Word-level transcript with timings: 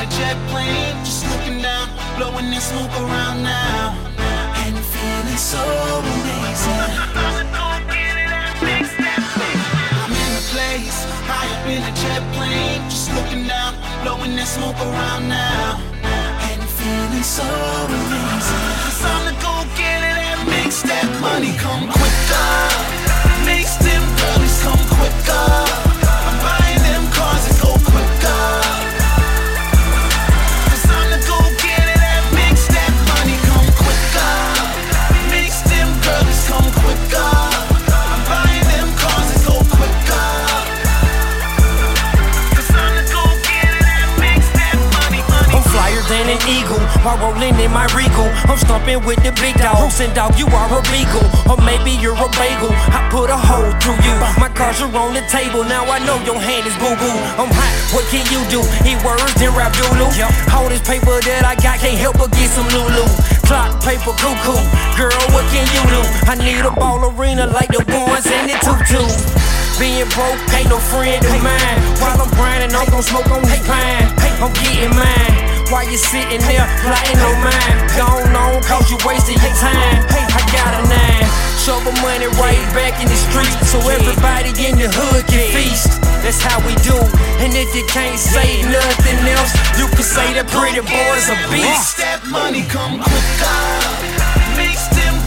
a 0.00 0.06
jet 0.16 0.36
plane, 0.48 0.96
just 1.04 1.28
looking 1.28 1.60
down, 1.60 1.86
blowing 2.16 2.48
that 2.50 2.62
smoke 2.62 2.94
around 3.04 3.42
now, 3.42 3.92
and 4.64 4.72
feeling 4.80 5.36
so 5.36 5.60
amazing. 6.00 6.88
I'm 10.00 10.08
in 10.08 10.32
a 10.40 10.44
place, 10.56 11.04
high 11.28 11.48
up 11.52 11.66
in 11.68 11.84
a 11.84 11.92
jet 12.00 12.24
plane, 12.32 12.80
just 12.88 13.12
looking 13.12 13.44
down, 13.46 13.76
blowing 14.00 14.36
that 14.36 14.48
smoke 14.48 14.80
around 14.80 15.28
now, 15.28 15.76
and 16.48 16.62
feeling 16.64 17.22
so 17.22 17.44
amazing. 17.44 18.64
It's 18.88 19.04
time 19.04 19.24
to 19.28 19.36
go 19.44 19.52
get 19.76 20.00
it 20.00 20.16
and 20.16 20.48
makes 20.48 20.80
that 20.80 21.08
money 21.20 21.52
come 21.60 21.99
an 46.40 46.48
eagle 46.48 46.80
while 47.04 47.18
rolling 47.20 47.56
in 47.60 47.70
my 47.70 47.86
regal. 47.92 48.28
I'm 48.48 48.56
stomping 48.56 49.04
with 49.04 49.20
the 49.22 49.32
big 49.40 49.56
dogs. 49.60 50.00
And 50.00 50.12
dog, 50.14 50.38
you 50.38 50.46
are 50.48 50.70
a 50.72 50.80
beagle, 50.88 51.24
or 51.48 51.58
maybe 51.64 51.92
you're 52.00 52.16
a 52.16 52.28
bagel. 52.36 52.72
I 52.92 53.04
put 53.10 53.28
a 53.28 53.36
hole 53.36 53.70
through 53.80 54.00
you. 54.04 54.16
My 54.40 54.48
cards 54.48 54.80
are 54.80 54.92
on 54.96 55.14
the 55.14 55.24
table. 55.28 55.64
Now 55.64 55.84
I 55.84 55.98
know 56.04 56.16
your 56.24 56.38
hand 56.40 56.66
is 56.66 56.76
boo 56.80 56.94
boo. 56.96 57.16
I'm 57.36 57.50
hot. 57.50 57.72
What 57.92 58.06
can 58.08 58.24
you 58.32 58.40
do? 58.48 58.60
Eat 58.86 59.00
words 59.04 59.34
then 59.36 59.52
rap 59.56 59.72
doodle. 59.76 60.10
All 60.54 60.68
this 60.68 60.82
paper 60.84 61.20
that 61.20 61.44
I 61.44 61.54
got 61.60 61.78
can't 61.80 61.98
help 61.98 62.18
but 62.18 62.32
get 62.32 62.48
some 62.50 62.68
Lulu. 62.72 63.06
Clock 63.44 63.82
paper 63.82 64.14
cuckoo. 64.16 64.60
Girl, 64.96 65.22
what 65.34 65.44
can 65.50 65.66
you 65.74 65.82
do? 65.90 66.00
I 66.30 66.34
need 66.38 66.64
a 66.64 66.72
ball 66.72 67.02
arena 67.02 67.46
like 67.50 67.72
the 67.72 67.82
ones 67.84 68.26
in 68.26 68.46
the 68.48 68.56
tutu. 68.62 69.02
Being 69.78 70.08
broke 70.12 70.38
ain't 70.52 70.68
no 70.68 70.78
friend 70.78 71.24
of 71.24 71.42
mine. 71.42 71.78
While 71.98 72.20
I'm 72.20 72.30
grinding, 72.36 72.76
I'm 72.76 72.88
gon' 72.90 73.02
smoke 73.02 73.30
on 73.30 73.42
this 73.42 73.64
pine. 73.66 74.08
I'm 74.40 74.52
getting 74.52 74.94
mine. 74.96 75.39
While 75.70 75.86
you 75.86 75.96
sitting 75.98 76.42
there 76.50 76.66
plotting 76.82 77.20
on 77.22 77.36
mine. 77.46 77.78
Gone 77.94 78.34
on, 78.34 78.58
cause 78.66 78.90
you 78.90 78.98
wasted 79.06 79.38
your 79.38 79.54
time. 79.54 80.02
I 80.10 80.42
got 80.50 80.74
a 80.74 80.82
nine. 80.90 81.26
Shovel 81.62 81.94
money 82.02 82.26
right 82.42 82.58
back 82.74 82.98
in 82.98 83.06
the 83.06 83.14
street. 83.14 83.54
So 83.70 83.78
everybody 83.86 84.50
in 84.66 84.74
the 84.82 84.90
hood 84.90 85.22
can 85.30 85.46
feast. 85.54 86.02
That's 86.26 86.42
how 86.42 86.58
we 86.66 86.74
do. 86.82 86.98
And 87.38 87.54
if 87.54 87.70
you 87.76 87.86
can't 87.86 88.18
say 88.18 88.62
nothing 88.66 89.18
else, 89.30 89.54
you 89.78 89.86
can 89.94 90.02
say 90.02 90.34
that 90.34 90.50
pretty 90.50 90.82
boy's 90.82 91.28
a 91.30 91.38
Makes 91.46 91.54
beast. 91.54 91.96
that 92.02 92.18
money 92.26 92.66
come 92.66 92.98
quicker. 92.98 93.62
Makes 94.58 94.90
them 94.98 95.19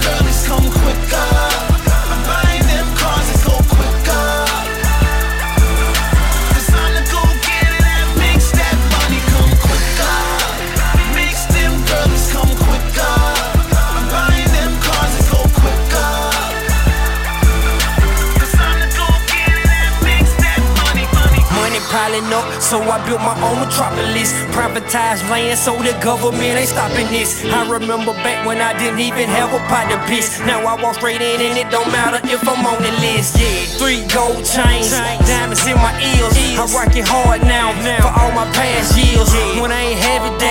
piling 22.13 22.33
up, 22.33 22.61
so 22.61 22.79
I 22.81 23.03
built 23.05 23.21
my 23.21 23.35
own 23.41 23.59
metropolis. 23.59 24.33
Privatized 24.53 25.27
land, 25.29 25.57
so 25.57 25.73
the 25.81 25.93
government 26.03 26.59
ain't 26.59 26.69
stopping 26.69 27.07
this. 27.07 27.43
I 27.45 27.69
remember 27.69 28.13
back 28.21 28.45
when 28.45 28.61
I 28.61 28.77
didn't 28.77 28.99
even 28.99 29.27
have 29.29 29.53
a 29.53 29.59
pot 29.67 29.89
to 29.89 29.97
piss. 30.09 30.39
Now 30.41 30.65
I 30.65 30.81
walk 30.81 30.95
straight 30.95 31.21
in, 31.21 31.41
and 31.41 31.57
it 31.57 31.69
don't 31.71 31.91
matter 31.91 32.19
if 32.29 32.47
I'm 32.47 32.65
on 32.65 32.81
the 32.81 32.91
list. 33.01 33.37
Yeah, 33.39 33.65
three 33.79 34.05
gold 34.13 34.45
chains, 34.45 34.91
diamonds 35.25 35.65
in 35.65 35.77
my 35.77 35.93
ears. 36.01 36.33
I 36.57 36.65
rock 36.73 36.95
it 36.95 37.07
hard 37.07 37.41
now 37.41 37.73
for 38.01 38.11
all 38.13 38.31
my 38.31 38.45
past 38.53 38.97
years. 38.97 39.29
When 39.59 39.71
I 39.71 39.93
ain't 39.93 39.99
have 39.99 40.23
it, 40.29 40.42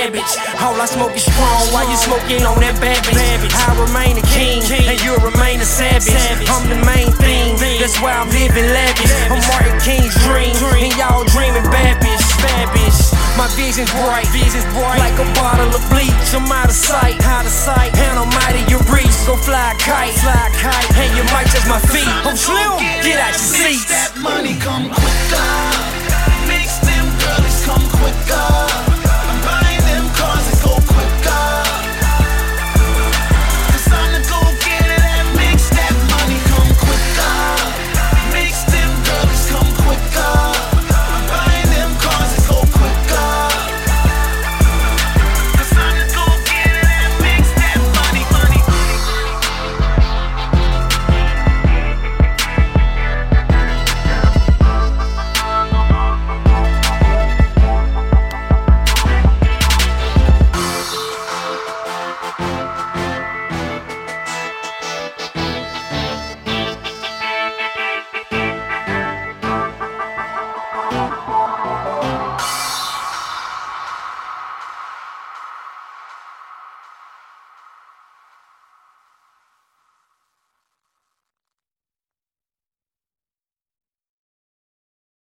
cabbage. 0.00 0.32
All 0.64 0.80
I 0.80 0.88
smoke 0.88 1.12
is 1.12 1.28
strong 1.28 1.60
while 1.76 1.84
you 1.84 1.96
smoking 2.00 2.40
on 2.48 2.56
that 2.64 2.76
babbage. 2.80 3.52
I 3.52 3.76
remain 3.76 4.16
a 4.16 4.24
king, 4.32 4.64
and 4.64 4.96
you 5.04 5.12
remain 5.20 5.60
a 5.60 5.68
savage. 5.68 6.08
I'm 6.48 6.64
the 6.72 6.80
main 6.88 7.12
thing, 7.20 7.60
that's 7.76 8.00
why 8.00 8.16
I'm 8.16 8.32
living 8.32 8.64
lavish. 8.72 9.12
I'm 9.28 9.40
Martin 9.52 9.76
King's 9.84 10.16
dream, 10.24 10.56
and 10.56 10.92
y'all 10.96 11.28
dreaming 11.28 11.68
babbish, 11.68 12.24
babbish. 12.40 13.12
My 13.36 13.48
vision's 13.56 13.92
bright, 14.00 14.24
vision's 14.32 14.64
bright, 14.72 15.00
like 15.04 15.16
a 15.20 15.28
bottle 15.36 15.68
of 15.68 15.82
bleach. 15.92 16.32
I'm 16.32 16.48
out 16.48 16.72
of 16.72 16.76
sight, 16.76 17.20
out 17.28 17.44
of 17.44 17.52
sight, 17.52 17.92
and 17.92 18.16
I'm 18.16 18.32
out 18.32 18.56
of 18.56 18.64
your 18.72 18.80
reach. 18.88 19.12
Go 19.28 19.36
fly 19.36 19.72
a 19.72 19.76
kite, 19.76 20.16
fly 20.24 20.32
a 20.32 20.50
kite, 20.56 20.90
and 20.96 21.10
you 21.12 21.24
might 21.28 21.48
touch 21.52 21.68
my 21.68 21.80
feet. 21.92 22.08
I'm 22.24 22.36
slim, 22.36 22.80
get 23.04 23.20
out 23.20 23.36
your 23.36 23.48
seats. 23.52 23.92
that 23.92 24.16
money 24.16 24.56
come 24.64 24.88
quicker. 24.88 25.59